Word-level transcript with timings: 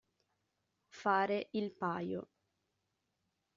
Fare 0.89 1.49
il 1.51 1.71
paio. 1.73 2.29